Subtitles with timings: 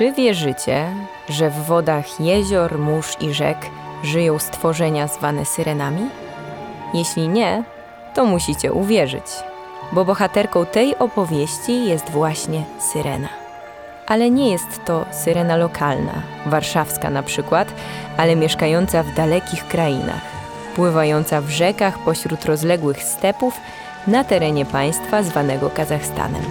[0.00, 0.86] Czy wierzycie,
[1.28, 3.56] że w wodach jezior, mórz i rzek
[4.02, 6.08] żyją stworzenia zwane syrenami?
[6.94, 7.64] Jeśli nie,
[8.14, 9.24] to musicie uwierzyć,
[9.92, 13.28] bo bohaterką tej opowieści jest właśnie syrena.
[14.06, 17.68] Ale nie jest to syrena lokalna, warszawska na przykład,
[18.16, 20.22] ale mieszkająca w dalekich krainach,
[20.76, 23.60] pływająca w rzekach pośród rozległych stepów
[24.06, 26.44] na terenie państwa zwanego Kazachstanem.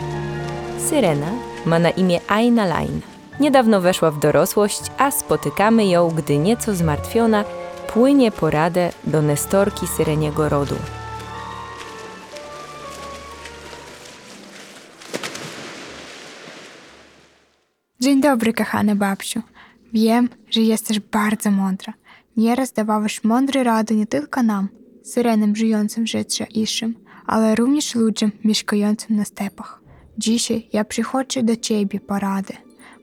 [0.90, 1.32] Syrena
[1.66, 3.09] ma na imię Aina Line.
[3.40, 7.44] Niedawno weszła w dorosłość, a spotykamy ją, gdy nieco zmartwiona
[7.94, 10.76] płynie poradę do nestorki syreniego rodu.
[18.00, 19.42] Dzień dobry, kochana babciu.
[19.94, 21.94] Wiem, że jesteś bardzo mądra.
[22.38, 24.70] Nieraz dawałaś mądre rady nie tylko nam,
[25.04, 29.82] syrenom żyjącym w życiu iszym, ale również ludziom mieszkającym na stepach.
[30.18, 32.54] Dzisiaj ja przychodzę do ciebie po radę,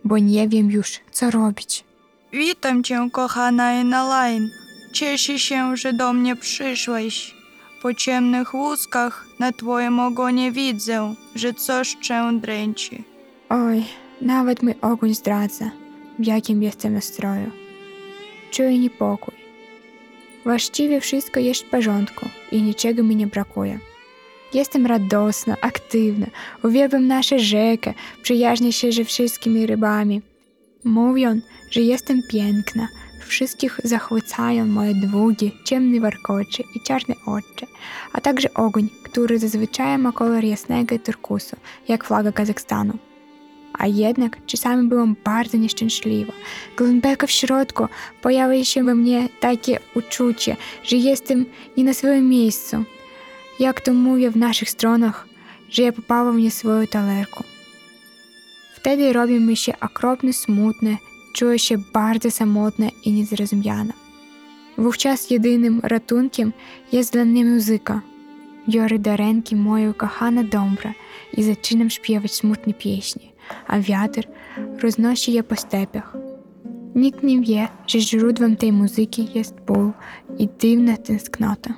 [0.06, 1.84] bo nie wiem już, co robić.
[2.32, 4.50] Witam cię, kochana Enaline.
[4.92, 7.34] Cieszę się, że do mnie przyszłeś.
[7.82, 13.02] Po ciemnych łuskach na twoim ogonie widzę, że coś cię dręczy.
[13.48, 13.84] Oj,
[14.20, 15.70] nawet mój ogień zdradza,
[16.18, 17.50] w jakim jestem nastroju.
[18.50, 19.34] Czuję niepokój.
[20.44, 23.78] Właściwie wszystko jest w porządku i niczego mi nie brakuje.
[24.54, 26.26] Jestem radosna, aktywna,
[26.62, 30.22] uwielbiam nasze rzekę, przyjaźnię się ze wszystkimi rybami.
[30.84, 32.88] Mówią, że jestem piękna,
[33.26, 37.66] wszystkich zachwycają moje długie, ciemne warkocze i czarne oczy,
[38.12, 41.56] a także ogień, który zazwyczaj ma kolor jasnego turkusu,
[41.88, 42.98] jak flaga Kazachstanu.
[43.78, 46.32] A jednak czasami byłam bardzo nieszczęśliwa.
[46.78, 47.86] Głęboko w środku
[48.22, 52.84] pojawia się we mnie takie uczucie, że jestem nie na swoim miejscu.
[62.30, 63.92] Samotna i niezrozumiana.
[64.78, 66.52] Wówczas jedynym ratunkiem
[66.92, 68.00] jest dla mnie muzyka.
[68.68, 70.92] Biorę do ręki moją kochana dobra
[71.36, 73.32] i zaczynam śpiewać smutne pieśni,
[73.66, 74.28] a wiatr
[74.82, 76.16] roznosi je po stepach.
[76.94, 79.92] Nikt nie wie, że źródłem tej muzyki jest ból
[80.38, 81.74] i dziwna tęsknota.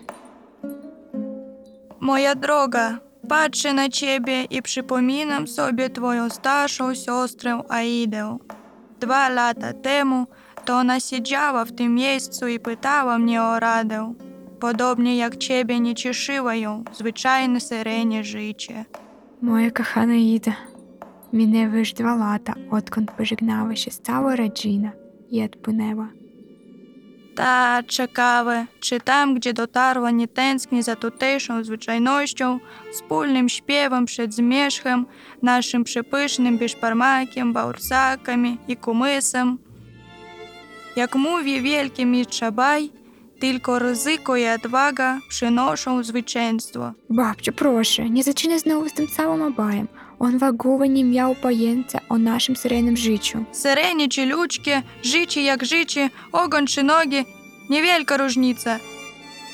[2.09, 2.99] Moja droga,
[3.29, 8.39] patrzę na ciebie i przypominam sobie twoją starszą siostrę Aidę.
[9.01, 10.27] Dwa lata temu
[10.65, 14.15] to ona siedziała w tym miejscu i pytała mnie o radę.
[14.61, 18.85] Podobnie jak ciebie nie cieszyło ją zwyczajne syrenie życie.
[19.43, 20.53] Moja kochana Іда,
[21.33, 24.93] minęły już dwa lata, odkąd pożegnała się cała rodzina
[25.31, 26.18] i odpłynęła.
[27.39, 32.61] Та ciekawe, czy tam, gdzie dotarła, nie tęskni za tutejszą zwyczajnością,
[32.93, 35.07] wspólnym śpiewem przed zmierzchem,
[35.43, 39.59] naszym przepysznym biszparmakiem, baursakami i kumysem.
[40.97, 42.91] Jak mówi wielki mistrz Abaj,
[43.41, 46.93] tylko ryzyko i odwaga przynoszą zwycięstwo.
[47.11, 49.89] Babciu, proszę, nie zaczynaj znowu z tym całym obajem.
[50.21, 53.45] On w miał pojęcia o naszym seryjnym życiu.
[53.53, 57.25] Syrenie czy ludzkie, życie jak życie, ogon czy nogi,
[57.71, 58.79] niewielka różnica.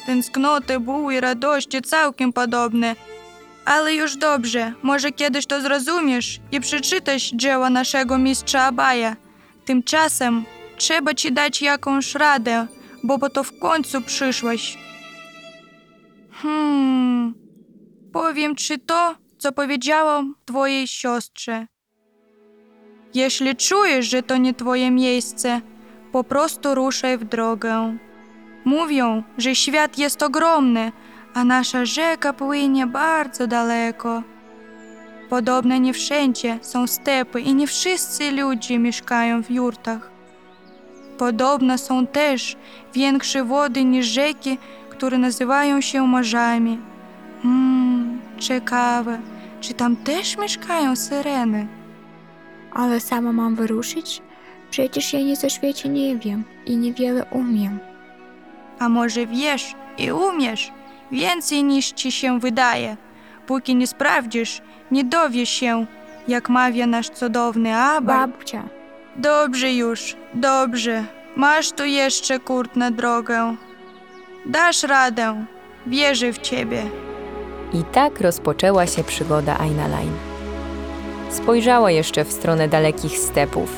[0.07, 2.97] Tęsknoty, ból i radości całkiem podobne.
[3.65, 9.17] Ale już dobrze, może kiedyś to zrozumiesz i przeczytasz dzieła naszego mistrza Abaja.
[9.65, 10.45] Tymczasem
[10.77, 12.67] trzeba ci dać jakąś radę,
[13.03, 14.79] bo po to w końcu przyszłaś.
[16.33, 17.35] Hmm,
[18.13, 21.67] powiem ci to, co powiedziałam twojej siostrze.
[23.15, 25.61] Jeśli czujesz, że to nie twoje miejsce,
[26.13, 27.99] po prostu ruszaj w drogę.
[28.65, 30.93] Mówią, że świat jest ogromny,
[31.35, 34.23] a nasza rzeka płynie bardzo daleko.
[35.29, 40.11] Podobno nie wszędzie są stepy i nie wszyscy ludzie mieszkają w jurtach.
[41.19, 42.57] Podobno są też
[42.95, 44.59] większe wody niż rzeki,
[44.91, 46.79] które nazywają się morzami.
[47.43, 49.34] Hmm, ciekawe,
[49.65, 51.67] czy tam też mieszkają syreny?
[52.73, 54.23] Ale sama mam wyruszyć?
[54.71, 57.79] Przecież ja nic o świecie nie wiem i niewiele umiem.
[58.79, 60.73] A może wiesz i umiesz
[61.13, 62.97] więcej niż ci się wydaje.
[63.47, 65.87] Póki nie sprawdzisz, nie dowiesz się,
[66.29, 68.27] jak mawia nasz cudowny Abba.
[68.27, 68.69] Babcia,
[69.17, 71.05] Dobrze już, dobrze.
[71.37, 73.57] Masz tu jeszcze kurt na drogę.
[74.47, 75.45] Dasz radę.
[75.87, 76.83] Wierzę w ciebie.
[77.73, 80.17] I tak rozpoczęła się przygoda Aina Line.
[81.31, 83.71] Spojrzała jeszcze w stronę dalekich stepów.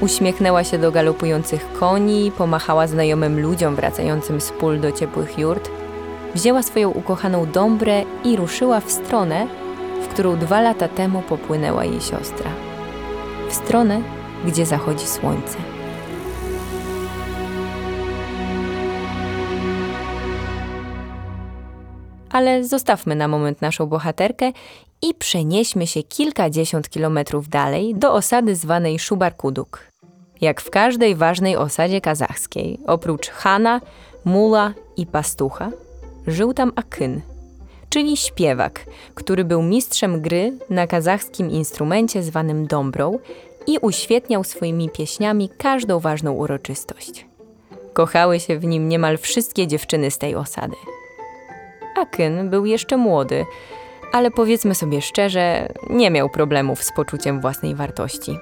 [0.00, 5.70] Uśmiechnęła się do galopujących koni, pomachała znajomym ludziom wracającym z pól do ciepłych jurt,
[6.34, 9.46] wzięła swoją ukochaną dąbrę i ruszyła w stronę,
[10.02, 12.50] w którą dwa lata temu popłynęła jej siostra.
[13.48, 14.00] W stronę,
[14.44, 15.67] gdzie zachodzi słońce.
[22.38, 24.52] Ale zostawmy na moment naszą bohaterkę
[25.02, 29.80] i przenieśmy się kilkadziesiąt kilometrów dalej do osady zwanej Szubarkuduk.
[30.40, 33.80] Jak w każdej ważnej osadzie kazachskiej, oprócz Hana,
[34.24, 35.70] Mula i Pastucha,
[36.26, 37.20] żył tam Akyn,
[37.88, 43.18] czyli śpiewak, który był mistrzem gry na kazachskim instrumencie zwanym dąbrą
[43.66, 47.26] i uświetniał swoimi pieśniami każdą ważną uroczystość.
[47.92, 50.76] Kochały się w nim niemal wszystkie dziewczyny z tej osady.
[52.00, 53.46] Akyn był jeszcze młody,
[54.12, 58.38] ale powiedzmy sobie szczerze, nie miał problemów z poczuciem własnej wartości.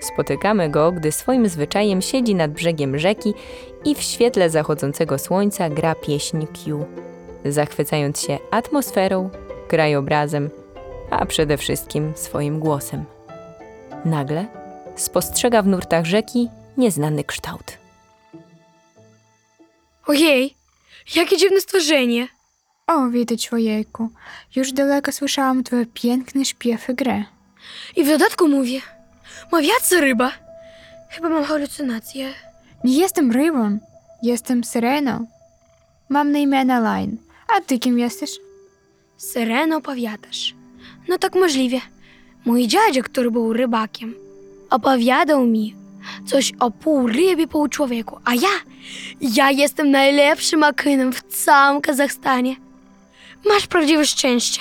[0.00, 3.34] Spotykamy go, gdy swoim zwyczajem siedzi nad brzegiem rzeki
[3.84, 6.84] i w świetle zachodzącego słońca gra pieśń Q,
[7.44, 9.30] zachwycając się atmosferą,
[9.68, 10.50] krajobrazem,
[11.10, 13.04] a przede wszystkim swoim głosem.
[14.04, 14.46] Nagle
[14.96, 17.78] spostrzega w nurtach rzeki nieznany kształt.
[20.06, 20.54] Ojej,
[21.16, 22.28] jakie dziwne stworzenie.
[22.92, 24.08] O, widać ojejku,
[24.56, 27.24] już daleko słyszałam twój piękny śpiew i grę.
[27.96, 28.80] I w dodatku mówię,
[29.52, 30.32] mawiaca ryba.
[31.10, 32.28] Chyba mam halucynacje.
[32.84, 33.78] Nie jestem rybą,
[34.22, 35.26] jestem syreną.
[36.08, 37.16] Mam na imię Line.
[37.56, 38.30] A ty kim jesteś?
[39.16, 40.54] Syreno opowiadasz.
[41.08, 41.76] No tak możliwe.
[42.44, 44.14] Mój dziadzio, który był rybakiem,
[44.70, 45.74] opowiadał mi
[46.26, 48.18] coś o pół rybie, pół człowieku.
[48.24, 48.54] A ja,
[49.20, 52.56] ja jestem najlepszym akynem w całym Kazachstanie.
[53.48, 54.60] Masz prawdziwe szczęście,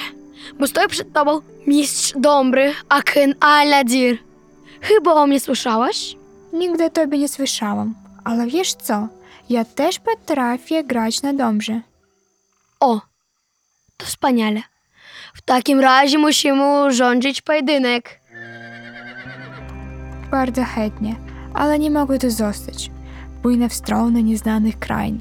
[0.60, 4.18] bo stoi przed tobą mistrz dobry, akyn Aladir.
[4.82, 6.16] Chyba o mnie słyszałaś?
[6.54, 7.96] Nigdy tobie nie słyszałam.
[8.24, 9.08] Ale wiesz co?
[9.50, 11.82] Ja też potrafię grać na dobrze.
[12.80, 13.02] O,
[13.98, 14.62] to wspaniale.
[15.34, 18.20] W takim razie musimy urządzić pojedynek.
[20.32, 21.16] Bardzo chętnie,
[21.54, 22.92] ale nie mogę tu zostać.
[23.42, 25.20] Płynę w stronę nieznanych krain.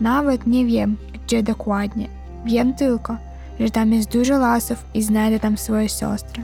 [0.00, 2.19] Nawet nie wiem, gdzie dokładnie.
[2.76, 3.16] Tylko,
[3.60, 6.42] że tam jest dużo lasów i znajdę tam swoje siostry.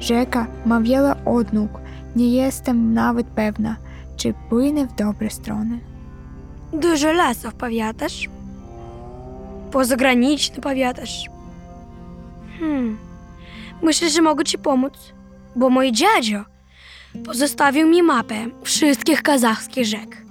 [0.00, 1.70] Rzeka ma wiele odnóg.
[2.16, 3.76] Nie jestem nawet pewna,
[4.16, 5.78] czy płynę w dobre strony.
[6.72, 8.28] Dużo lasów powiadasz?
[9.70, 11.24] Pozagraniczny powiadasz?
[12.58, 12.98] Hmm.
[13.82, 14.92] Myślę, że mogę ci pomóc,
[15.56, 16.44] bo mój dziadzio
[17.24, 20.24] pozostawił mi mapę wszystkich kazachskich rzek.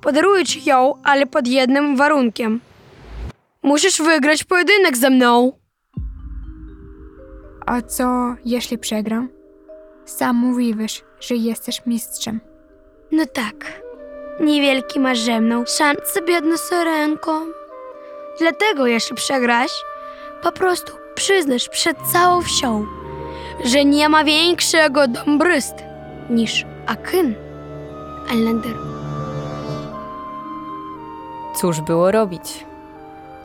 [0.00, 2.60] Podaruję ci ją, ale pod jednym warunkiem.
[3.62, 5.52] Musisz wygrać pojedynek ze mną.
[7.66, 9.28] A co, jeśli przegram?
[10.04, 12.40] Sam mówiłeś, że jesteś mistrzem.
[13.12, 13.82] No tak.
[14.40, 17.46] Niewielki masz ze mną szanse, biedna syrenko.
[18.38, 19.84] Dlatego, jeśli przegrasz,
[20.42, 22.86] po prostu przyznasz przed całą wsią,
[23.64, 25.82] że nie ma większego dombrysty
[26.30, 27.34] niż Akyn
[28.30, 28.76] Allender.
[31.56, 32.64] Cóż było robić?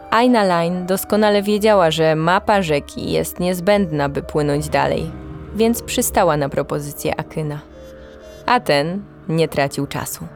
[0.09, 5.11] Aina Line doskonale wiedziała, że mapa rzeki jest niezbędna, by płynąć dalej,
[5.55, 7.59] więc przystała na propozycję Akyna.
[8.45, 10.27] A ten nie tracił czasu.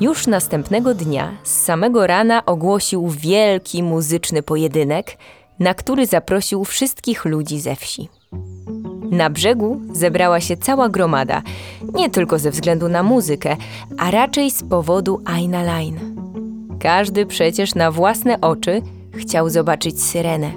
[0.00, 5.16] Już następnego dnia z samego rana ogłosił wielki muzyczny pojedynek,
[5.58, 8.08] na który zaprosił wszystkich ludzi ze wsi.
[9.10, 11.42] Na brzegu zebrała się cała gromada,
[11.94, 13.56] nie tylko ze względu na muzykę,
[13.98, 16.29] a raczej z powodu Aina Line.
[16.80, 18.82] Każdy przecież na własne oczy
[19.14, 20.50] chciał zobaczyć syrenę,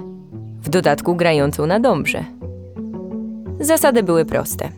[0.62, 2.24] w dodatku grającą na dąbrze.
[3.60, 4.68] Zasady były proste.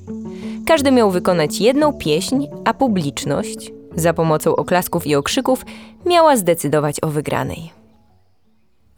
[0.66, 5.64] Każdy miał wykonać jedną pieśń, a publiczność, za pomocą oklasków i okrzyków,
[6.06, 7.70] miała zdecydować o wygranej.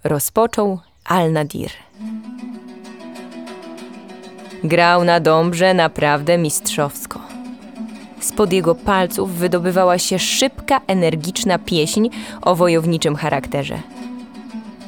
[0.04, 1.70] Rozpoczął Al-Nadir.
[4.64, 7.27] Grał na dąbrze naprawdę mistrzowsko.
[8.20, 12.08] Spod jego palców wydobywała się szybka, energiczna pieśń
[12.42, 13.78] o wojowniczym charakterze.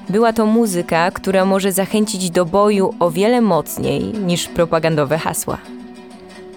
[0.08, 5.58] Była to muzyka, która może zachęcić do boju o wiele mocniej niż propagandowe hasła.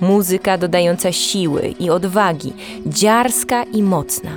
[0.01, 2.53] Muzyka dodająca siły i odwagi,
[2.86, 4.32] dziarska i mocna.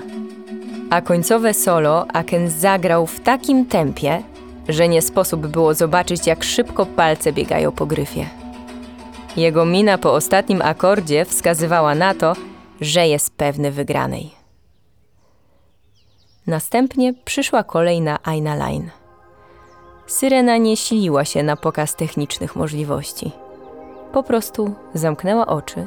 [0.90, 4.22] A końcowe solo Aken zagrał w takim tempie,
[4.68, 8.26] że nie sposób było zobaczyć, jak szybko palce biegają po gryfie.
[9.36, 12.32] Jego mina po ostatnim akordzie wskazywała na to,
[12.80, 14.30] że jest pewny wygranej.
[16.46, 18.90] Następnie przyszła kolej na Aina Line.
[20.06, 23.32] Syrena nie siliła się na pokaz technicznych możliwości.
[24.12, 25.86] Po prostu zamknęła oczy,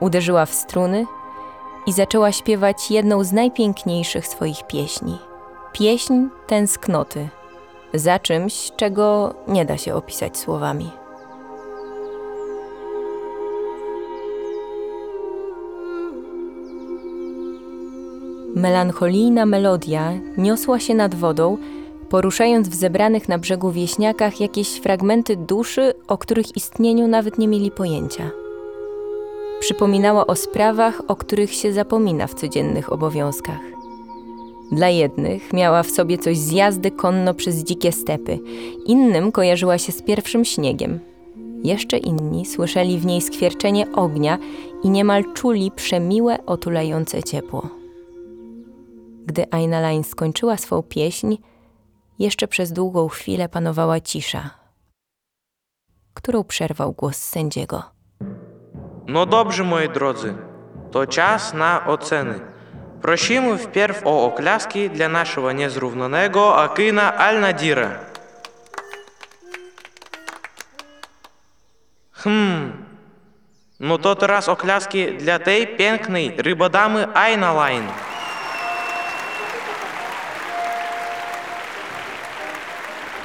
[0.00, 1.06] uderzyła w struny
[1.86, 5.18] i zaczęła śpiewać jedną z najpiękniejszych swoich pieśni.
[5.72, 6.14] Pieśń
[6.46, 7.28] tęsknoty,
[7.94, 10.90] za czymś, czego nie da się opisać słowami.
[18.56, 21.58] Melancholijna melodia niosła się nad wodą,
[22.08, 27.70] poruszając w zebranych na brzegu wieśniakach jakieś fragmenty duszy, o których istnieniu nawet nie mieli
[27.70, 28.30] pojęcia.
[29.60, 33.60] Przypominała o sprawach, o których się zapomina w codziennych obowiązkach.
[34.72, 38.38] Dla jednych miała w sobie coś z jazdy konno przez dzikie stepy,
[38.86, 41.00] innym kojarzyła się z pierwszym śniegiem.
[41.64, 44.38] Jeszcze inni słyszeli w niej skwierczenie ognia
[44.82, 47.85] i niemal czuli przemiłe, otulające ciepło.
[49.26, 51.36] Gdy Ainalain skończyła swą pieśń,
[52.18, 54.50] jeszcze przez długą chwilę panowała cisza,
[56.14, 57.82] którą przerwał głos sędziego.
[59.06, 60.34] No dobrze, moi drodzy,
[60.90, 62.40] to czas na oceny.
[63.02, 67.98] Prosimy wpierw o oklaski dla naszego niezrównanego Akina Al-Nadira.
[72.12, 72.84] Hmm.
[73.80, 77.88] No to teraz oklaski dla tej pięknej rybodamy Aina Line.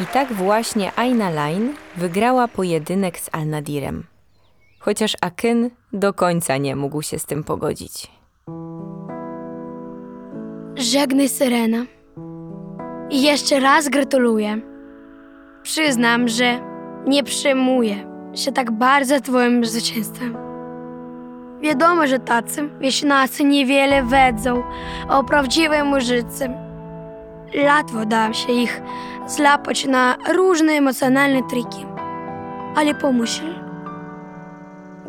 [0.01, 4.03] I tak właśnie Aina Line wygrała pojedynek z Al-Nadirem.
[4.79, 8.11] Chociaż Akyn do końca nie mógł się z tym pogodzić.
[10.75, 11.85] Żegnaj, Syrena.
[13.09, 14.61] I jeszcze raz gratuluję.
[15.63, 16.59] Przyznam, że
[17.07, 17.95] nie przejmuję
[18.35, 20.37] się tak bardzo Twoim zwycięstwem.
[21.61, 24.63] Wiadomo, że tacy wieśniacy niewiele wiedzą
[25.09, 26.71] o prawdziwej muzyce.
[27.65, 28.81] Łatwo da się ich
[29.87, 31.85] na różne emocjonalne triki.
[32.75, 33.43] Ale pomyśl,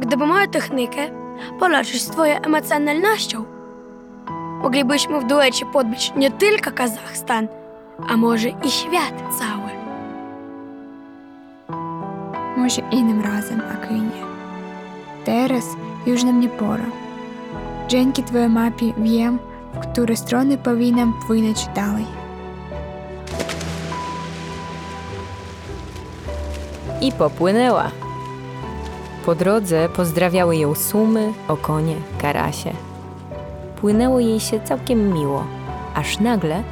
[0.00, 1.02] gdyby moja technika
[1.58, 3.44] połączyć z Twoją emocjonalnością,
[4.62, 7.48] moglibyśmy w duecie podbić nie tylko Kazachstan,
[8.08, 9.72] a może i świat cały.
[12.56, 14.22] Może innym razem, Akynie.
[15.24, 15.64] Teraz
[16.06, 16.84] już na mnie pora.
[17.88, 19.38] Dzięki Twojej mapie wiem,
[19.74, 22.21] w które strony powinnam płynąć dalej.
[27.02, 27.90] I popłynęła.
[29.26, 32.72] Po drodze pozdrawiały ją sumy, okonie, karasie.
[33.80, 35.44] Płynęło jej się całkiem miło,
[35.94, 36.62] aż nagle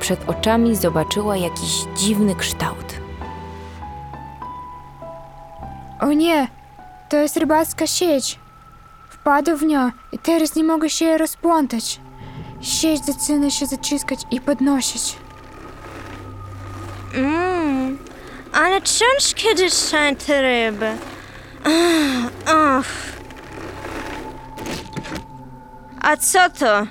[0.00, 2.94] przed oczami zobaczyła jakiś dziwny kształt.
[6.00, 6.48] O nie,
[7.08, 8.38] to jest rybacka sieć.
[9.08, 12.00] Wpadł w nią i teraz nie mogę się rozplątać.
[12.60, 15.16] Sieć zaczyna się zaciskać i podnosić.
[17.14, 17.98] Mmm,
[18.56, 20.90] ale ciężkie dzisiaj te ryby.
[22.46, 22.86] Ach.
[26.00, 26.86] A co to?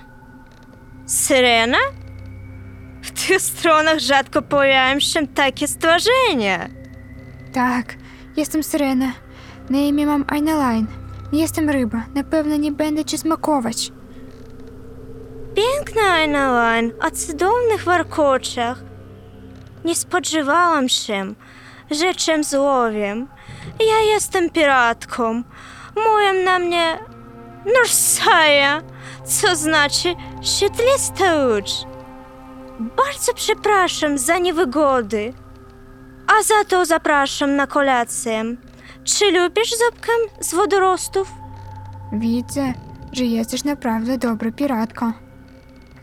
[1.05, 1.77] Syrena?
[3.01, 6.69] W tych stronach rzadko pojawiają się takie stworzenia.
[7.53, 7.95] Tak,
[8.37, 9.11] jestem Syrena.
[9.69, 10.87] Na imię mam Ainaline.
[11.33, 13.91] Nie jestem ryba, na pewno nie będę ci smakować.
[15.55, 18.83] Piękna Ainaline, o cudownych warkoczach.
[19.85, 21.33] Nie spodziewałam się,
[21.91, 23.27] że czym złowiem.
[23.79, 25.43] Ja jestem piratką.
[25.95, 26.99] Mówią na mnie
[27.65, 28.81] Nursaja,
[29.25, 31.71] co znaczy świetlista łódź.
[32.79, 35.33] Bardzo przepraszam za niewygody.
[36.27, 38.43] A za to zapraszam na kolację.
[39.03, 41.31] Czy lubisz zupkę z wodorostów?
[42.11, 42.73] Widzę,
[43.11, 45.11] że jesteś naprawdę dobra piratką.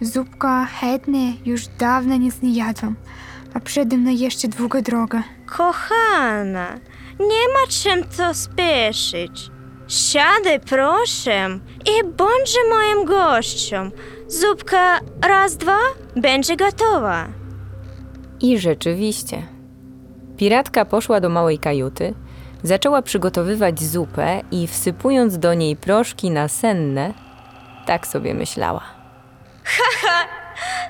[0.00, 2.96] Zupka chętnie już dawno nic nie jadłam,
[3.54, 5.22] a przede mną jeszcze długa droga.
[5.46, 6.78] Kochana,
[7.20, 9.50] nie ma czym to spieszyć.
[9.88, 11.48] Siadaj proszę
[11.86, 13.92] i bądź moim gościem.
[14.28, 15.78] Zupka raz, dwa
[16.16, 17.26] będzie gotowa.
[18.40, 19.46] I rzeczywiście.
[20.36, 22.14] Piratka poszła do małej kajuty,
[22.62, 27.14] zaczęła przygotowywać zupę i wsypując do niej proszki nasenne,
[27.86, 28.82] tak sobie myślała.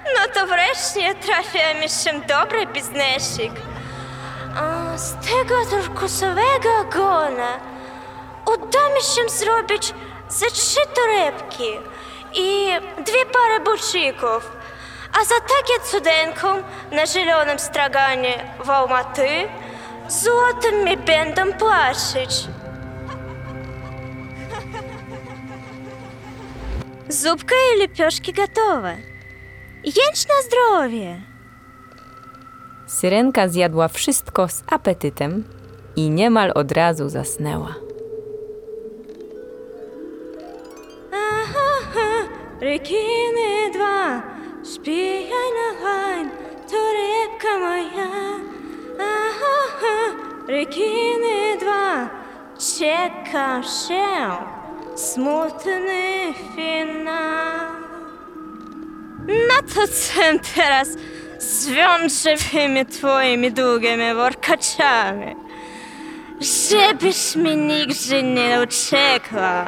[0.04, 3.52] No to wreszcie trafia mi się dobry biznesik.
[4.56, 7.60] A z tego turkusowego ogona
[8.46, 9.94] uda mi się zrobić
[10.28, 11.78] ze trzy torebki
[12.34, 12.68] i
[13.04, 14.52] dwie pary bucików.
[15.20, 19.48] A za takie cudenką na zielonym straganie w Almaty
[20.08, 22.48] złotem mi będą płacić.
[27.08, 29.11] Zupka i lepioszki gotowe.
[29.84, 31.22] Jedź na zdrowie.
[32.86, 35.44] Syrenka zjadła wszystko z apetytem
[35.96, 37.74] i niemal od razu zasnęła.
[42.60, 44.22] Rekiny dwa,
[44.74, 46.30] śpijaj na hań,
[46.70, 48.10] to rybka moja.
[49.00, 50.16] Aha,
[50.48, 52.08] rekiny dwa,
[52.58, 54.36] czeka się
[54.96, 57.61] smutny finał.
[59.26, 60.88] Na to co teraz
[61.38, 65.36] zwiążę tymi twoimi długimi warkoczami.
[66.40, 69.64] Żebyś mi nigdzie nie uciekła.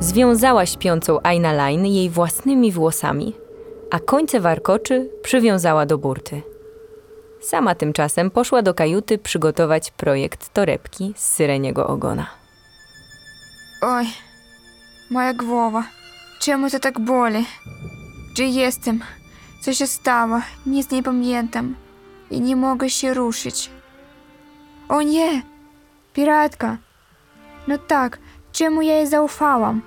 [0.00, 3.34] Związała śpiącą Aina Line jej własnymi włosami,
[3.90, 6.55] a końce warkoczy przywiązała do burty.
[7.46, 12.26] Sama tymczasem poszła do kajuty przygotować projekt torebki z syreniego ogona.
[13.82, 14.06] Oj,
[15.10, 15.84] moja głowa.
[16.40, 17.46] Czemu to tak boli?
[18.32, 19.00] Gdzie jestem?
[19.60, 20.40] Co się stało?
[20.66, 21.74] Nic nie pamiętam.
[22.30, 23.70] I nie mogę się ruszyć.
[24.88, 25.42] O nie!
[26.14, 26.76] Piratka!
[27.68, 28.18] No tak,
[28.52, 29.82] czemu ja jej zaufałam?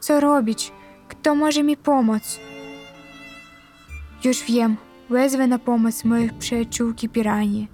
[0.00, 0.72] Co robić?
[1.08, 2.38] Kto może mi pomóc?
[4.24, 4.87] Już wiem.
[5.10, 7.68] Wezwę na pomoc moich przyjaciółki piranii.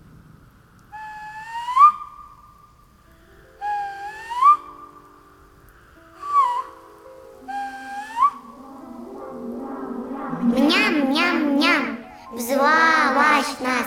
[10.42, 11.96] Mniam, mniam, mniam,
[12.36, 13.86] wzłałaś nas.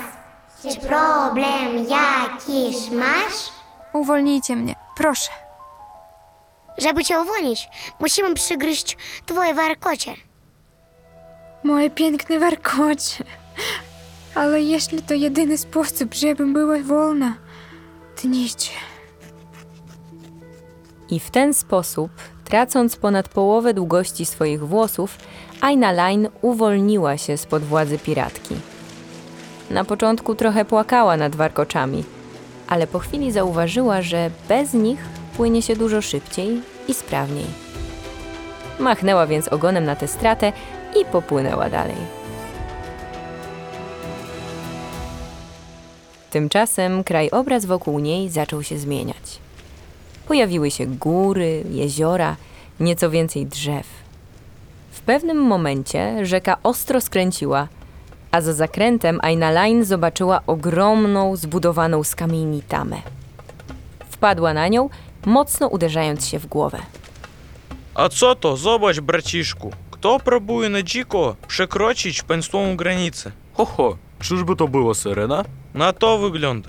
[0.62, 3.52] Czy problem jakiś masz?
[3.94, 5.32] Uwolnijcie mnie, proszę.
[6.78, 7.68] Żeby cię uwolnić,
[8.00, 10.27] musimy przygryźć twoje warkocie.
[11.64, 13.24] Moje piękne warkocie.
[14.36, 17.34] Ale jeśli to jedyny sposób, żebym była wolna,
[18.22, 18.72] to nic.
[21.10, 22.12] I w ten sposób,
[22.44, 25.18] tracąc ponad połowę długości swoich włosów,
[25.62, 28.56] Aina Line uwolniła się spod władzy piratki.
[29.70, 32.04] Na początku trochę płakała nad warkoczami,
[32.68, 35.00] ale po chwili zauważyła, że bez nich
[35.38, 37.46] płynie się dużo szybciej i sprawniej.
[38.80, 40.54] Machnęła więc ogonem na tę stratę
[40.96, 41.96] i popłynęła dalej.
[46.30, 49.40] Tymczasem krajobraz wokół niej zaczął się zmieniać.
[50.28, 52.36] Pojawiły się góry, jeziora,
[52.80, 53.88] nieco więcej drzew.
[54.92, 57.68] W pewnym momencie rzeka ostro skręciła,
[58.32, 62.98] a za zakrętem Aina Line zobaczyła ogromną, zbudowaną z kamieni tamę.
[64.10, 64.90] Wpadła na nią,
[65.26, 66.80] mocno uderzając się w głowę.
[67.96, 68.58] А co to?
[68.58, 69.72] Zobacz, braciszku.
[70.00, 73.32] Кто пробує на Джіко перекрочить шпенством границы?
[73.54, 75.46] Хо-хо, що ж би то було, сирена?
[75.74, 76.66] На то вигляд.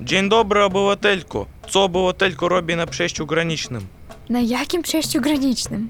[0.00, 1.46] День добрий, обивателько.
[1.70, 3.82] Це обивателько робі на пшещу граничним.
[4.28, 5.88] На яким пшещу граничним?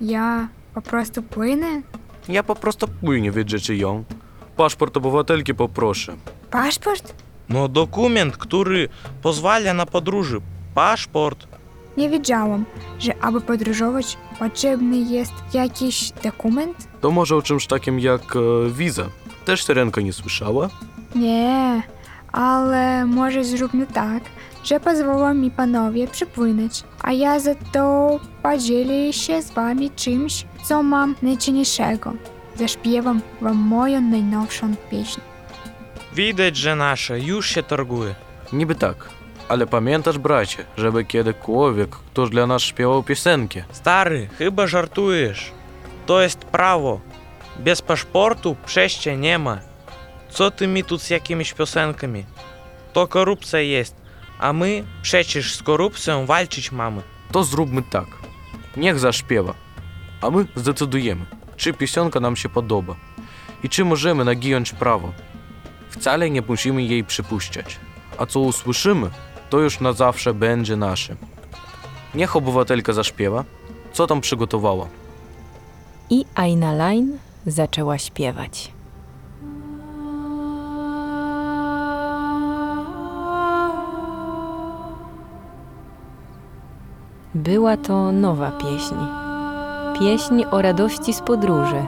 [0.00, 1.82] Я попросту плине?
[2.28, 4.06] Я попросту плиню від джечийом.
[4.56, 6.12] Пашпорт обивательки попрошу.
[6.50, 7.14] Пашпорт?
[7.48, 8.90] Ну, документ, который
[9.22, 10.40] позвали на подружи.
[10.74, 11.48] Пашпорт.
[11.96, 12.64] Nie wiedziałam,
[12.98, 16.88] że aby podróżować potrzebny jest jakiś dokument?
[17.00, 19.04] To może o czymś takim jak e, wiza.
[19.44, 20.68] Też syrenka nie słyszała?
[21.14, 21.82] Nie,
[22.32, 24.22] ale może zróbmy tak,
[24.64, 30.82] że pozwolą mi panowie przypłynąć, a ja za to podzielę się z wami czymś, co
[30.82, 32.12] mam najcenniejszego.
[32.56, 35.20] Zaśpiewam wam moją najnowszą pieśń.
[36.14, 38.14] Widać, że nasze już się targuje.
[38.52, 39.08] Niby tak.
[39.48, 45.52] Ale pamiętasz, bracie, żeby kiedy człowiek, który dla nas śpiewał piosenki, Stary, chyba żartujesz.
[46.06, 47.00] To jest prawo.
[47.58, 49.58] Bez paszportu przejścia nie ma.
[50.30, 52.24] Co ty mi tu z jakimiś piosenkami?
[52.92, 53.96] To korupcja jest,
[54.38, 57.02] a my przecież z korupcją walczyć mamy.
[57.32, 58.06] to zróbmy tak.
[58.76, 59.54] Niech zaśpiewa,
[60.20, 62.96] a my zdecydujemy, czy piosenka nam się podoba
[63.62, 65.12] i czy możemy nagiąć prawo.
[65.90, 67.76] Wcale nie musimy jej przypuszczać,
[68.18, 69.10] a co usłyszymy,
[69.50, 71.16] to już na zawsze będzie nasze.
[72.14, 73.44] Niech obywatelka zaśpiewa,
[73.92, 74.86] co tam przygotowała.
[76.10, 78.72] I Aina Line zaczęła śpiewać.
[87.34, 88.94] Była to nowa pieśń.
[90.00, 91.84] Pieśń o radości z podróży,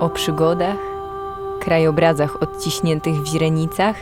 [0.00, 0.76] o przygodach,
[1.60, 3.96] krajobrazach odciśniętych w źrenicach,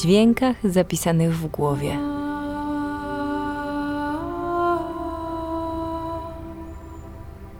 [0.00, 1.98] dźwiękach zapisanych w głowie.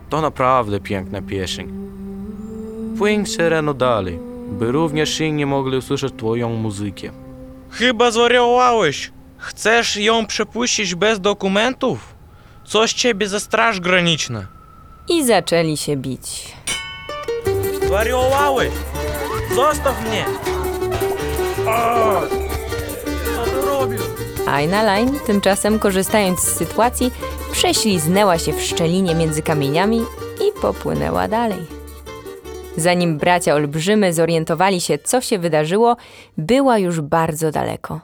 [0.09, 1.63] To naprawdę piękna pieśń.
[2.99, 7.11] Płyń syreno dalej, by również inni mogli usłyszeć twoją muzykę.
[7.71, 9.13] Chyba zwariowałeś.
[9.39, 12.15] Chcesz ją przepuścić bez dokumentów?
[12.65, 14.47] Co z ciebie za straż graniczna?
[15.09, 16.57] I zaczęli się bić.
[17.87, 18.73] Zwariowałeś!
[19.55, 20.58] Zostaw mnie!
[24.47, 27.11] Aina Line, tymczasem korzystając z sytuacji,
[27.53, 29.99] prześliznęła się w szczelinie między kamieniami
[30.49, 31.67] i popłynęła dalej.
[32.77, 35.97] Zanim bracia olbrzymy zorientowali się, co się wydarzyło,
[36.39, 38.01] była już bardzo daleko.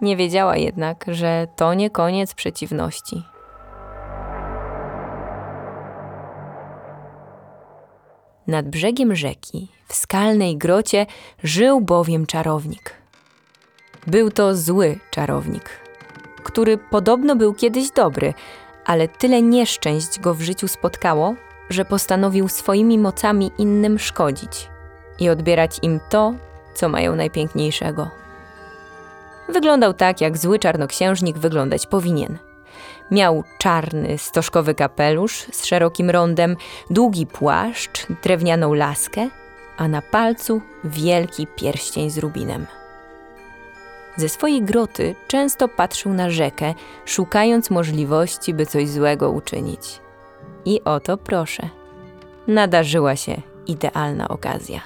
[0.00, 3.22] Nie wiedziała jednak, że to nie koniec przeciwności.
[8.46, 11.06] Nad brzegiem rzeki, w skalnej grocie,
[11.44, 12.94] żył bowiem czarownik.
[14.06, 15.70] Był to zły czarownik,
[16.42, 18.34] który podobno był kiedyś dobry,
[18.84, 21.34] ale tyle nieszczęść go w życiu spotkało,
[21.70, 24.68] że postanowił swoimi mocami innym szkodzić
[25.18, 26.34] i odbierać im to,
[26.74, 28.10] co mają najpiękniejszego.
[29.48, 32.38] Wyglądał tak, jak zły czarnoksiężnik wyglądać powinien.
[33.10, 36.56] Miał czarny, stożkowy kapelusz z szerokim rondem,
[36.90, 39.28] długi płaszcz, drewnianą laskę,
[39.80, 42.66] a na palcu wielki pierścień z rubinem.
[44.16, 50.00] Ze swojej groty często patrzył na rzekę, szukając możliwości, by coś złego uczynić.
[50.64, 51.68] I oto proszę,
[52.48, 54.80] nadarzyła się idealna okazja.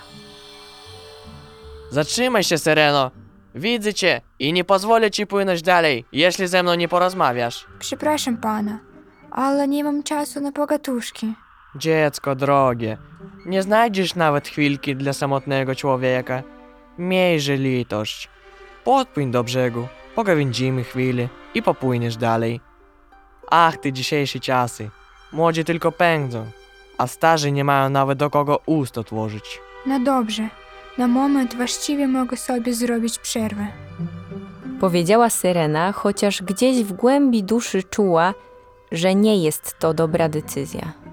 [1.90, 3.10] Zatrzymaj się, Sereno.
[3.54, 7.66] Widzę cię i nie pozwolę ci płynąć dalej, jeśli ze mną nie porozmawiasz.
[7.78, 8.78] Przepraszam pana,
[9.30, 11.34] ale nie mam czasu na pogatuszki.
[11.76, 12.98] Dziecko drogie,
[13.46, 16.42] nie znajdziesz nawet chwilki dla samotnego człowieka.
[16.98, 18.28] Miejże litość.
[18.84, 22.60] Podpłyń do brzegu, pogawędzimy chwilę i popłyniesz dalej.
[23.50, 24.90] Ach, ty dzisiejsze czasy.
[25.32, 26.46] Młodzi tylko pędzą,
[26.98, 29.60] a starzy nie mają nawet do kogo ust otworzyć.
[29.86, 30.48] No dobrze,
[30.98, 33.66] na moment właściwie mogę sobie zrobić przerwę.
[34.80, 38.34] Powiedziała Syrena, chociaż gdzieś w głębi duszy czuła,
[38.92, 41.03] że nie jest to dobra decyzja.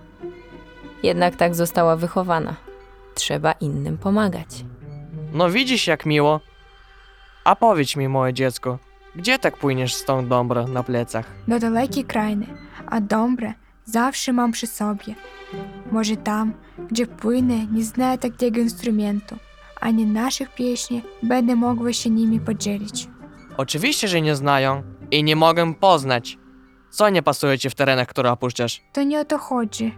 [1.03, 2.55] Jednak tak została wychowana.
[3.15, 4.65] Trzeba innym pomagać.
[5.33, 6.39] No widzisz jak miło.
[7.43, 8.77] A powiedz mi, moje dziecko,
[9.15, 11.25] gdzie tak płyniesz z tą dobrą na plecach?
[11.47, 12.45] Do dalekiej krainy,
[12.87, 13.53] a dobre
[13.85, 15.15] zawsze mam przy sobie.
[15.91, 16.53] Może tam,
[16.91, 19.35] gdzie płynę, nie znaję takiego instrumentu,
[19.81, 23.07] ani naszych pieśni będę mogła się nimi podzielić.
[23.57, 26.37] Oczywiście, że nie znają i nie mogę poznać.
[26.89, 28.81] Co nie pasuje ci w terenach, które opuszczasz?
[28.93, 29.95] To nie o to chodzi.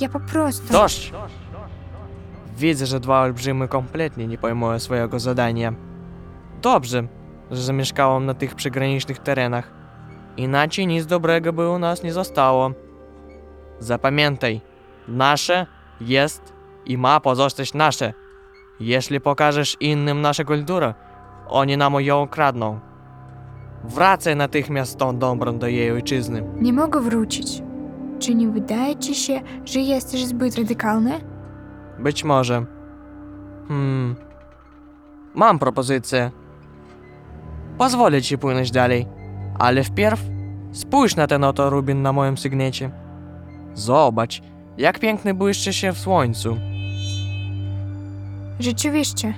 [0.00, 0.72] Ja po prostu...
[0.72, 1.12] Dość!
[2.58, 5.72] Widzę, że dwa olbrzymy kompletnie nie pojmują swojego zadania.
[6.62, 7.06] Dobrze,
[7.50, 9.72] że zamieszkałam na tych przygranicznych terenach.
[10.36, 12.70] Inaczej nic dobrego by u nas nie zostało.
[13.78, 14.60] Zapamiętaj,
[15.08, 15.66] nasze
[16.00, 16.52] jest
[16.86, 18.12] i ma pozostać nasze.
[18.80, 20.94] Jeśli pokażesz innym naszą kulturę,
[21.48, 22.80] oni nam ją ukradną.
[23.84, 26.42] Wracaj natychmiast tą dobrą do jej ojczyzny.
[26.56, 27.62] Nie mogę wrócić.
[28.18, 31.20] Czy nie wydaje ci się, że jesteś zbyt radykalny?
[31.98, 32.66] Być może.
[33.68, 34.16] Hmm.
[35.34, 36.30] Mam propozycję.
[37.78, 39.06] Pozwolę ci płynąć dalej,
[39.58, 40.20] ale wpierw
[40.72, 42.90] spójrz na ten oto rubin na moim sygnecie.
[43.74, 44.42] Zobacz,
[44.78, 46.56] jak piękny błyszczy się w słońcu.
[48.60, 49.34] Rzeczywiście.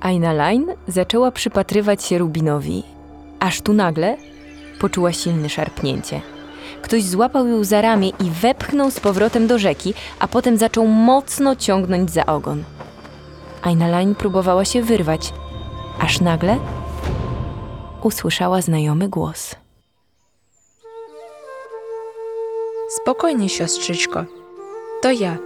[0.00, 2.82] Ainaline zaczęła przypatrywać się Rubinowi,
[3.40, 4.16] aż tu nagle
[4.80, 6.33] poczuła silne szarpnięcie.
[6.84, 11.56] Ktoś złapał ją za ramię i wepchnął z powrotem do rzeki, a potem zaczął mocno
[11.56, 12.64] ciągnąć za ogon.
[13.62, 15.32] Ainaline próbowała się wyrwać,
[16.00, 16.58] aż nagle
[18.02, 19.54] usłyszała znajomy głos.
[23.02, 24.24] Spokojnie, siostrzyczko.
[25.02, 25.36] To ja.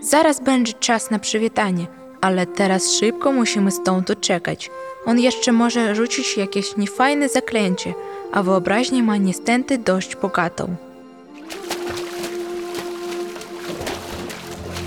[0.00, 1.86] Zaraz będzie czas na przywitanie,
[2.20, 4.70] ale teraz szybko musimy stąd uciekać.
[5.06, 7.94] On jeszcze może rzucić jakieś niefajne zaklęcie,
[8.32, 10.76] a wyobraźnię ma niestety dość bogatą.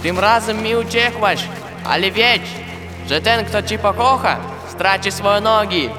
[0.04, 1.48] Tym razem mi uciekłaś,
[1.86, 2.42] ale wiedz,
[3.08, 5.90] że ten, kto ci pokocha, straci swoje nogi,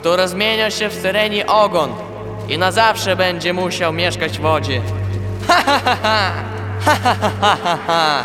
[0.00, 1.90] które zmienią się w syreni ogon
[2.48, 4.80] i na zawsze będzie musiał mieszkać w wodzie.
[5.48, 6.32] Ha ha ha ha!
[6.84, 8.24] Ha ha ha ha ha!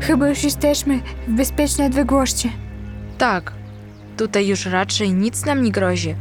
[0.00, 2.63] Chyba już jesteśmy w bezpiecznej odległości.
[3.24, 3.52] Tak,
[4.16, 6.14] tutaj już raczej nic nam nie grozi.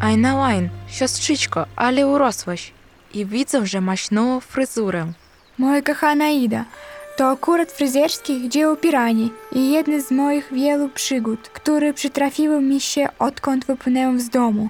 [0.00, 2.72] Ainaline, siostrzyczko, ale urosłaś
[3.14, 5.12] i widzę, że masz nową fryzurę.
[5.58, 6.64] Moja kochana Ida,
[7.16, 13.08] to akurat fryzjerski dzieło piranii i jedne z moich wielu przygód, które przytrafiły mi się
[13.18, 14.68] odkąd wypłynęłam z domu.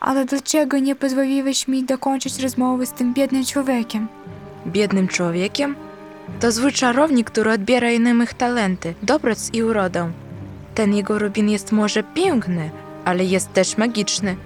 [0.00, 4.08] Ale dlaczego nie pozwoliłeś mi dokończyć rozmowy z tym biednym człowiekiem?
[4.66, 5.76] Biednym człowiekiem?
[6.40, 10.12] To zły czarownik, który odbiera innym ich talenty, dobroć i urodę.
[10.74, 12.70] Ten jego rubin jest może piękny,
[13.04, 14.36] ale jest też magiczny.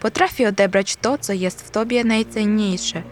[0.00, 3.02] Potrafi odebrać to, co jest w tobie najcenniejsze.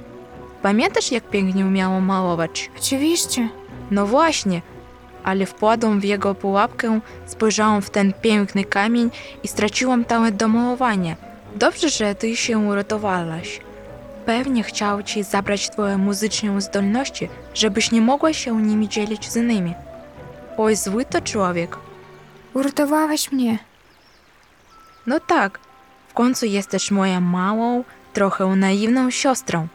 [0.63, 2.71] Pamiętasz, jak pięknie umiało malować?
[2.79, 3.49] Oczywiście.
[3.91, 4.63] No właśnie,
[5.25, 9.11] ale wpadłam w jego pułapkę, spojrzałam w ten piękny kamień
[9.43, 11.17] i straciłam talent do malowania.
[11.57, 13.61] Dobrze, że ty się uratowałaś.
[14.27, 19.75] Pewnie chciał ci zabrać twoje muzyczne zdolności, żebyś nie mogła się nimi dzielić z innymi.
[20.57, 21.88] Oj, zły to człowiek.
[22.59, 23.59] Uratowałaś mnie.
[25.07, 25.59] No tak,
[26.09, 29.69] w końcu jesteś moją małą, trochę naiwną siostrą.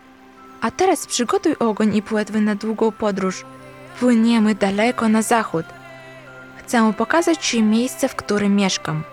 [0.62, 3.46] A teraz przygotuj ogień i płetwy na długą podróż.
[4.00, 5.66] Płyniemy daleko na zachód.
[6.58, 9.04] Chcę pokazać Ci miejsce, w którym mieszkam.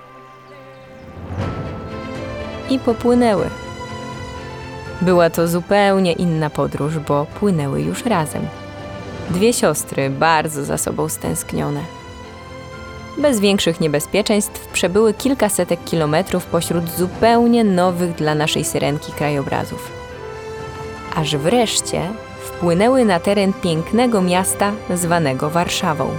[2.70, 3.50] I popłynęły.
[5.00, 8.42] Była to zupełnie inna podróż, bo płynęły już razem.
[9.30, 11.99] Dwie siostry, bardzo za sobą stęsknione.
[13.20, 19.92] Bez większych niebezpieczeństw przebyły kilkasetek kilometrów pośród zupełnie nowych dla naszej syrenki krajobrazów.
[21.14, 22.02] Aż wreszcie
[22.44, 26.10] wpłynęły na teren pięknego miasta zwanego Warszawą,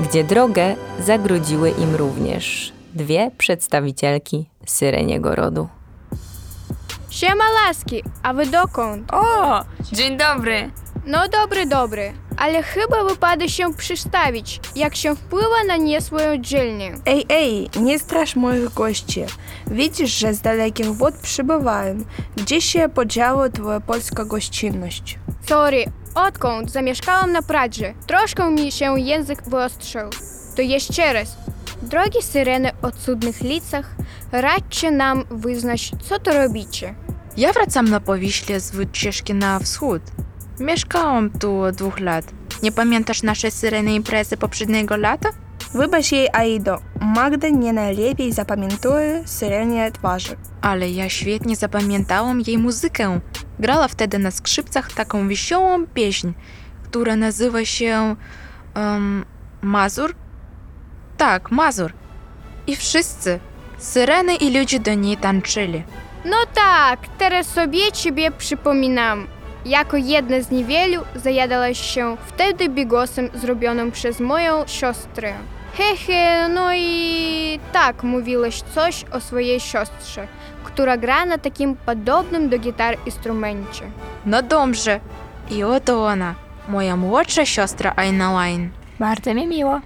[0.00, 5.68] gdzie drogę zagrodziły im również dwie przedstawicielki syreniego rodu.
[7.10, 9.14] Siema laski, a wy dokąd?
[9.14, 9.60] O,
[9.92, 10.70] dzień dobry.
[11.06, 16.94] No dobry, dobry, ale chyba wypada się przystawić, jak się wpływa na nie swoją dzielnię.
[17.06, 19.24] Ej, ej, nie strasz moich gości.
[19.66, 21.98] Widzisz, że z dalekich wód przybywają.
[22.36, 25.18] Gdzie się podziała twoja polska gościnność?
[25.48, 30.10] Sorry, odkąd zamieszkałam na Pradze, troszkę mi się język wyostrzył.
[30.56, 31.36] To jeszcze raz.
[31.82, 33.94] Drogie syreny o cudnych licach,
[34.32, 36.94] radźcie nam wyznać, co to robicie.
[37.36, 40.02] Ja wracam na Powiśle z wycieczki na wschód.
[40.62, 42.24] Mieszkałam tu od dwóch lat.
[42.62, 45.28] Nie pamiętasz naszej syreny imprezy poprzedniego lata?
[45.74, 46.78] Wybacz jej, Aido.
[47.00, 50.36] Magda nie najlepiej zapamiętuje syrenie twarzy.
[50.60, 53.20] Ale ja świetnie zapamiętałam jej muzykę.
[53.58, 56.32] Grała wtedy na skrzypcach taką wesołą pieśń,
[56.84, 58.16] która nazywa się
[58.76, 59.24] um,
[59.62, 60.14] Mazur?
[61.16, 61.92] Tak, Mazur.
[62.66, 63.40] I wszyscy,
[63.78, 65.82] syreny i ludzie do niej tańczyli.
[66.24, 69.26] No tak, teraz sobie ciebie przypominam.
[69.64, 75.34] Jako jedna z niewielu zajadałaś się wtedy bigosem zrobionym przez moją siostrę.
[75.76, 80.26] Hehe, no i tak mówiłaś coś o swojej siostrze,
[80.64, 83.90] która gra na takim podobnym do gitar instrumencie.
[84.26, 85.00] No dobrze.
[85.50, 86.34] I oto ona,
[86.68, 88.68] moja młodsza siostra Ainaline.
[89.00, 89.80] Bardzo mi miło.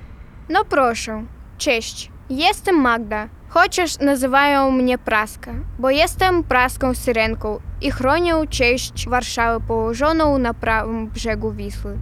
[0.49, 1.25] No proszę,
[1.59, 9.67] cześć, jestem Magda, chociaż nazywają mnie Praska, bo jestem praską syrenką i chronię cześć Warszawy
[9.67, 11.97] położoną na prawym brzegu Wisły.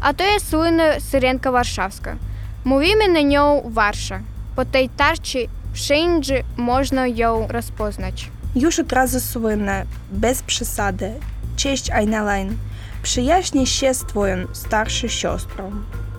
[0.00, 2.16] A to jest słynna syrenka warszawska.
[2.64, 4.20] Mówimy na nią Warsza.
[4.56, 5.38] Po tej tarczy
[5.72, 8.30] wszędzie można ją rozpoznać.
[8.56, 11.12] Już od razu słynne, bez przesady.
[11.56, 12.56] Cześć, Ainaline.
[13.02, 15.72] Przyjaźnij się z twoją starszą siostrą.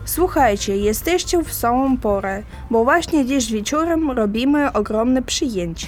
[0.06, 5.88] Słuchajcie, jesteście w samą porę, bo właśnie dziś wieczorem robimy ogromne przyjęcie.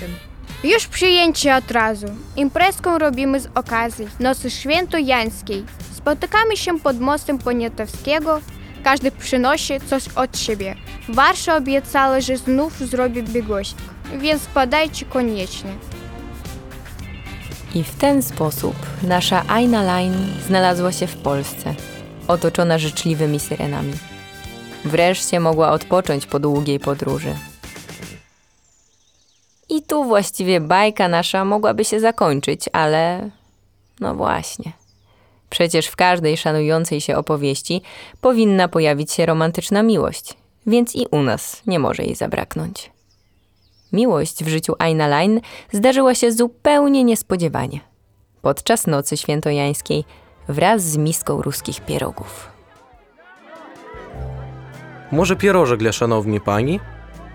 [0.63, 2.07] Już przyjęcie od razu.
[2.35, 5.63] Imprezkę robimy z okazji Nocy Świętojańskiej.
[5.93, 8.41] Spotykamy się pod mostem Poniatowskiego.
[8.83, 10.75] Każdy przynosi coś od siebie.
[11.09, 13.77] Warsza obiecała, że znów zrobi biegosik,
[14.17, 15.71] więc wpadajcie koniecznie.
[17.75, 21.75] I w ten sposób nasza Aina Line znalazła się w Polsce,
[22.27, 23.93] otoczona życzliwymi syrenami.
[24.85, 27.35] Wreszcie mogła odpocząć po długiej podróży.
[29.69, 33.29] I tu właściwie bajka nasza mogłaby się zakończyć, ale
[33.99, 34.71] no właśnie.
[35.49, 37.81] Przecież w każdej szanującej się opowieści
[38.21, 40.33] powinna pojawić się romantyczna miłość,
[40.67, 42.91] więc i u nas nie może jej zabraknąć.
[43.93, 47.79] Miłość w życiu Aina Line zdarzyła się zupełnie niespodziewanie.
[48.41, 50.03] Podczas nocy świętojańskiej
[50.47, 52.49] wraz z miską ruskich pierogów.
[55.11, 56.79] Może pierożek dla szanownej pani?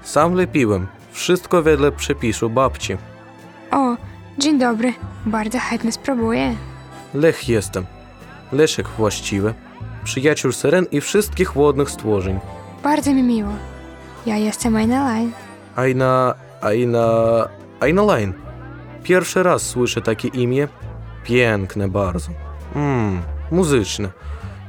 [0.02, 1.01] Sam lepiłem.
[1.12, 2.96] Wszystko wedle przepisu babci.
[3.70, 3.96] O,
[4.38, 4.92] dzień dobry.
[5.26, 6.54] Bardzo chętnie spróbuję.
[7.14, 7.86] Lech jestem.
[8.52, 9.54] Leszek właściwy.
[10.04, 12.40] Przyjaciel syren i wszystkich wodnych stworzeń.
[12.82, 13.52] Bardzo mi miło.
[14.26, 15.32] Ja jestem Aina Line.
[15.76, 16.34] Aina...
[16.60, 17.08] Aina...
[17.80, 18.32] Aina Line.
[19.02, 20.68] Pierwszy raz słyszę takie imię.
[21.24, 22.30] Piękne bardzo.
[22.74, 24.08] Mmm, muzyczne.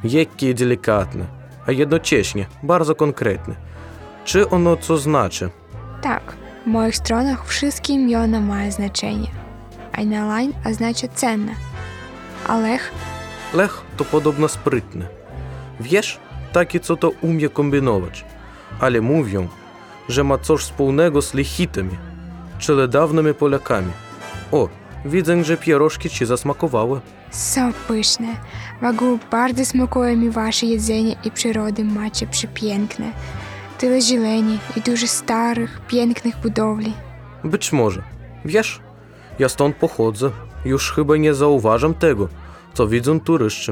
[0.03, 1.25] Jakie delikatne,
[1.67, 3.56] a jednocześnie bardzo konkretne.
[4.25, 5.49] Czy ono co znaczy?
[6.03, 9.27] Tak, w moich stronach wszystkie imiona mają znaczenie.
[9.91, 11.51] Aina Line oznacza cenna.
[12.47, 12.91] A Lech
[13.53, 15.05] Lech to podobno sprytny.
[15.79, 16.19] Wiesz,
[16.53, 18.25] takie co to umie kombinować.
[18.79, 19.47] Ale mówią,
[20.09, 21.97] że ma coś wspólnego z Lechitami,
[22.59, 23.91] czyli dawnymi Polakami.
[24.51, 24.69] O,
[25.05, 27.01] widzę, że pierożki ci zasmakowały.
[27.31, 28.27] są pyszne.
[28.81, 33.11] W ogóle bardzo smakuje mi wasze jedzenie i przyrody macie przepiękne.
[33.84, 36.93] Tyle zieleni i dużo starych, pięknych budowli.
[37.43, 38.02] Być może.
[38.46, 38.80] Wiesz,
[39.39, 40.30] ja stąd pochodzę.
[40.65, 42.28] Już chyba nie zauważam tego,
[42.74, 43.72] co widzą turyści.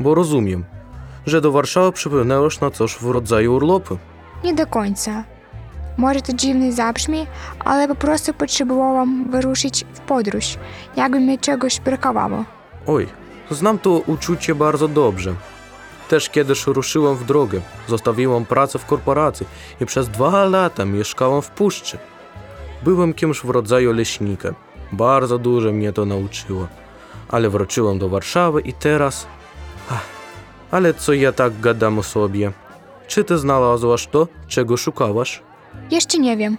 [0.00, 0.64] Bo rozumiem,
[1.26, 3.98] że do Warszawy przypłynęłaś na coś w rodzaju urlopu.
[4.44, 5.24] Nie do końca.
[5.96, 7.26] Może to dziwnie zabrzmi,
[7.64, 10.58] ale po prostu potrzebowałam wyruszyć w podróż,
[10.96, 12.44] jakby mi czegoś brakowało.
[12.86, 13.06] Oj,
[13.50, 15.34] znam to uczucie bardzo dobrze.
[16.08, 19.46] Też kiedyś ruszyłem w drogę, zostawiłem pracę w korporacji
[19.80, 21.98] i przez dwa lata mieszkałem w puszczy.
[22.82, 24.54] Byłem kimś w rodzaju leśnika.
[24.92, 26.68] Bardzo dużo mnie to nauczyło.
[27.28, 29.26] Ale wróciłem do Warszawy i teraz...
[29.90, 30.06] Ach,
[30.70, 32.52] ale co ja tak gadam o sobie?
[33.06, 35.42] Czy ty znalazłaś to, czego szukałaś?
[35.90, 36.56] Jeszcze nie wiem.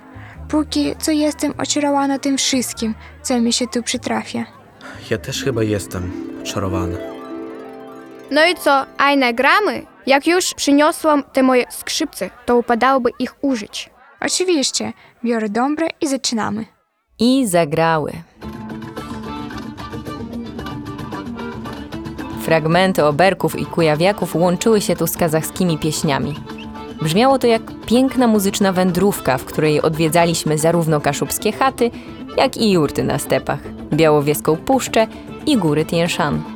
[0.50, 4.46] Póki co jestem oczarowana tym wszystkim, co mi się tu przytrafia.
[5.10, 6.12] Ja też chyba jestem
[6.44, 7.15] czarowany.
[8.32, 9.86] No i co, aj nagramy?
[10.08, 13.90] Jak już przyniosłam te moje skrzypce, to upadałoby ich użyć.
[14.22, 16.66] Oczywiście, biorę dobre i zaczynamy.
[17.20, 18.12] I zagrały.
[22.42, 26.36] Fragmenty oberków i kujawiaków łączyły się tu z kazachskimi pieśniami.
[27.02, 31.92] Brzmiało to jak piękna muzyczna wędrówka, w której odwiedzaliśmy zarówno kaszubskie chaty,
[32.38, 33.60] jak i jurty na stepach,
[33.94, 35.08] białowieską puszczę
[35.46, 36.55] i góry Tien-Shan.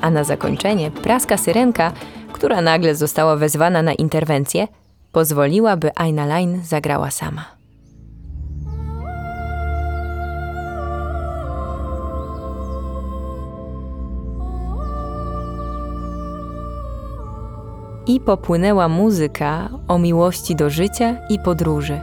[0.00, 1.92] A na zakończenie praska syrenka,
[2.32, 4.68] która nagle została wezwana na interwencję,
[5.12, 7.44] pozwoliła, by Aina Line zagrała sama.
[18.06, 22.00] I popłynęła muzyka o miłości do życia i podróży,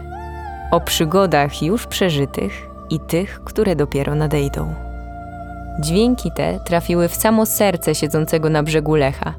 [0.72, 4.89] o przygodach już przeżytych i tych, które dopiero nadejdą.
[5.80, 9.34] Dźwięki te trafiły w samo serce siedzącego na brzegu Lecha.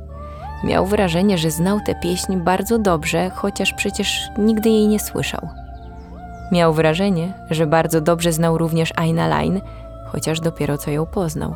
[0.64, 5.48] Miał wrażenie, że znał tę pieśń bardzo dobrze, chociaż przecież nigdy jej nie słyszał.
[6.52, 9.60] Miał wrażenie, że bardzo dobrze znał również Aina Line,
[10.12, 11.54] chociaż dopiero co ją poznał.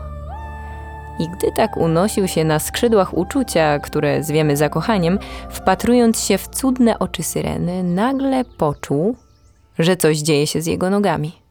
[1.19, 5.19] I gdy tak unosił się na skrzydłach uczucia, które zwiemy zakochaniem,
[5.51, 9.17] wpatrując się w cudne oczy syreny, nagle poczuł,
[9.79, 11.44] że coś dzieje się z jego nogami.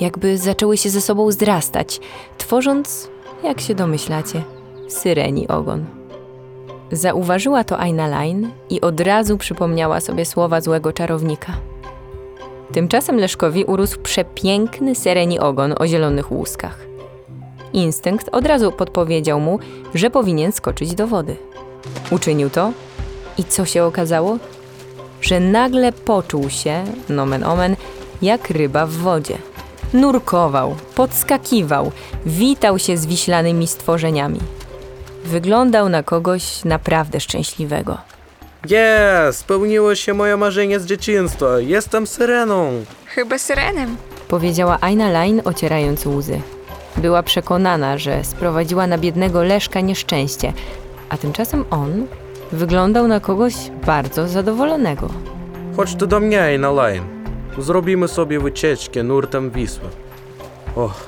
[0.00, 2.00] Jakby zaczęły się ze sobą zrastać,
[2.38, 3.08] tworząc,
[3.44, 4.42] jak się domyślacie,
[4.88, 5.84] syreni ogon.
[6.92, 11.52] Zauważyła to Aina Line i od razu przypomniała sobie słowa złego czarownika.
[12.72, 16.86] Tymczasem Leszkowi urósł przepiękny syreni ogon o zielonych łuskach.
[17.72, 19.58] Instynkt od razu podpowiedział mu,
[19.94, 21.36] że powinien skoczyć do wody.
[22.10, 22.72] Uczynił to
[23.38, 24.38] i co się okazało?
[25.20, 27.76] Że nagle poczuł się, nomen omen,
[28.22, 29.38] jak ryba w wodzie.
[29.92, 31.92] Nurkował, podskakiwał,
[32.26, 34.40] witał się z wiślanymi stworzeniami.
[35.24, 37.98] Wyglądał na kogoś naprawdę szczęśliwego.
[38.70, 39.38] Jest!
[39.38, 41.60] Spełniło się moje marzenie z dzieciństwa.
[41.60, 42.84] Jestem syreną.
[43.06, 43.96] Chyba syrenem.
[44.28, 46.40] Powiedziała Aina Line, ocierając łzy.
[46.96, 50.52] Była przekonana, że sprowadziła na biednego Leszka nieszczęście,
[51.08, 52.06] a tymczasem on
[52.52, 53.54] wyglądał na kogoś
[53.86, 55.08] bardzo zadowolonego.
[55.76, 57.17] Chodź tu do mnie, na line.
[57.58, 59.88] Zrobimy sobie wycieczkę nurtem Wisły.
[60.76, 61.06] Och,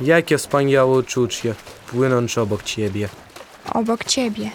[0.00, 1.54] jakie wspaniałe uczucie
[1.90, 3.08] płynąć obok ciebie.
[3.74, 4.50] Obok ciebie.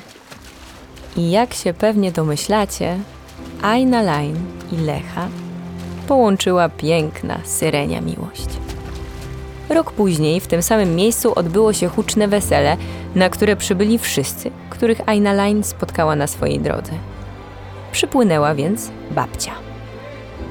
[1.17, 2.99] I jak się pewnie domyślacie,
[3.61, 4.37] Aina Line
[4.71, 5.27] i Lecha
[6.07, 8.47] połączyła piękna syrenia miłość.
[9.69, 12.77] Rok później w tym samym miejscu odbyło się huczne wesele,
[13.15, 16.91] na które przybyli wszyscy, których Aina Line spotkała na swojej drodze.
[17.91, 19.66] Przypłynęła więc babcia.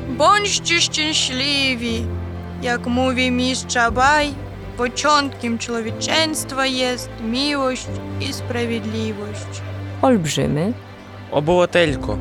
[0.08, 2.06] Bądźcie szczęśliwi.
[2.62, 4.34] Jak mówi mistrz Abaj,
[4.76, 7.86] początkiem człowieczeństwa jest miłość
[8.20, 9.62] i sprawiedliwość.
[10.02, 10.72] Olbrzymy
[11.30, 12.18] Obywatelko,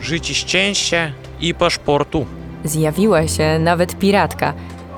[0.00, 2.26] życie szczęścia i paszportu.
[2.64, 4.54] zjawiła się nawet piratka,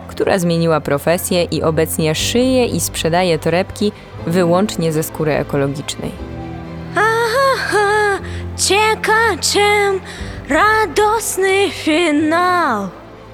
[0.08, 3.92] która zmieniła profesję i obecnie szyje i sprzedaje torebki
[4.26, 6.10] wyłącznie ze skóry ekologicznej.
[6.94, 8.18] Aha,
[8.56, 10.00] czeka czym
[10.48, 12.88] radosny finał.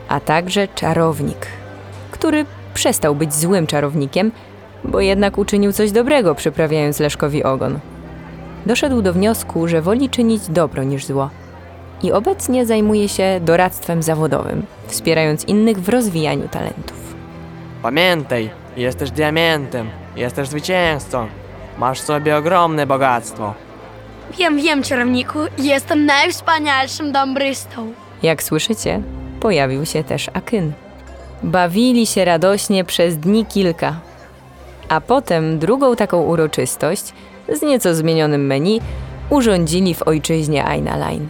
[0.08, 1.46] a także czarownik,
[2.10, 4.32] który przestał być złym czarownikiem,
[4.84, 7.78] bo jednak uczynił coś dobrego, przyprawiając Leszkowi ogon.
[8.66, 11.30] Doszedł do wniosku, że woli czynić dobro niż zło
[12.02, 17.14] i obecnie zajmuje się doradztwem zawodowym, wspierając innych w rozwijaniu talentów.
[17.82, 21.26] Pamiętaj, jesteś diamentem, jesteś zwycięzcą.
[21.78, 23.54] Masz w sobie ogromne bogactwo.
[24.38, 27.92] Wiem, wiem, czarowniku, jestem najwspanialszym dombrystą.
[28.22, 29.02] Jak słyszycie,
[29.40, 30.72] pojawił się też Akyn.
[31.42, 34.00] Bawili się radośnie przez dni kilka,
[34.88, 37.02] a potem drugą taką uroczystość
[37.48, 38.80] z nieco zmienionym menu
[39.30, 41.28] urządzili w ojczyźnie Aina Line.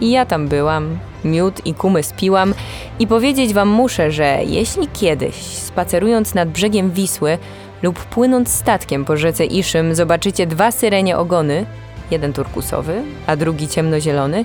[0.00, 2.54] I ja tam byłam, miód i kumy spiłam
[2.98, 7.38] i powiedzieć wam muszę, że jeśli kiedyś, spacerując nad brzegiem Wisły,
[7.82, 11.66] lub płynąc statkiem po rzece Iszym zobaczycie dwa syrenie ogony,
[12.10, 14.44] jeden turkusowy, a drugi ciemnozielony,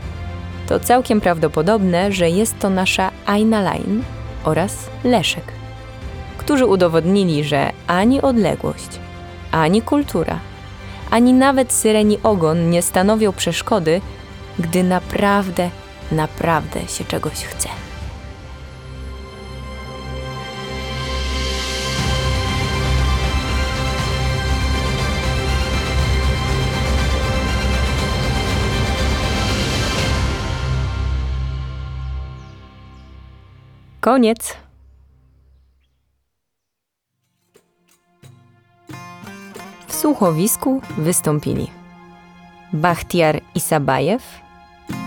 [0.67, 4.03] to całkiem prawdopodobne, że jest to nasza Aina Line
[4.43, 5.43] oraz Leszek,
[6.37, 8.89] którzy udowodnili, że ani odległość,
[9.51, 10.39] ani kultura,
[11.11, 14.01] ani nawet syreni ogon nie stanowią przeszkody,
[14.59, 15.69] gdy naprawdę,
[16.11, 17.69] naprawdę się czegoś chce.
[34.03, 34.57] Koniec.
[39.87, 41.67] W słuchowisku wystąpili
[42.73, 44.23] Bachtiar Isabajew,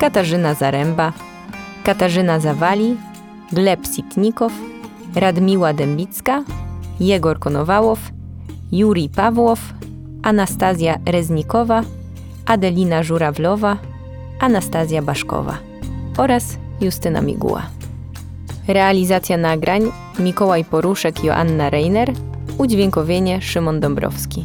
[0.00, 1.12] Katarzyna Zaręba,
[1.84, 2.96] Katarzyna Zawali,
[3.52, 4.52] Gleb Sitnikow,
[5.14, 6.44] Radmiła Dębicka,
[7.00, 7.98] Jegor Konowałow,
[8.72, 9.60] Juri Pawłow,
[10.22, 11.82] Anastazja Reznikowa,
[12.46, 13.76] Adelina Żurawlowa,
[14.40, 15.58] Anastazja Baszkowa
[16.18, 17.76] oraz Justyna Miguła.
[18.68, 22.12] Realizacja nagrań Mikołaj Poruszek, Joanna Reiner,
[22.58, 24.44] udźwiękowienie Szymon Dąbrowski.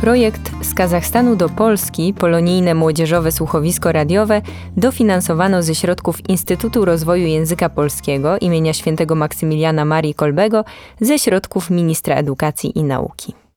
[0.00, 4.42] Projekt z Kazachstanu do Polski, polonijne młodzieżowe słuchowisko radiowe,
[4.76, 10.64] dofinansowano ze środków Instytutu Rozwoju Języka Polskiego imienia świętego Maksymiliana Marii Kolbego
[11.00, 13.41] ze środków Ministra Edukacji i Nauki.